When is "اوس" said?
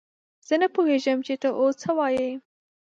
1.59-1.75